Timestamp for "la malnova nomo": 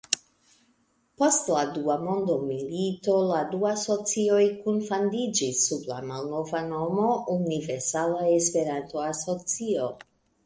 5.91-7.07